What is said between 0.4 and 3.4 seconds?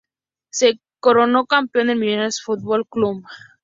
Se coronó campeón el Millonarios Fútbol Club.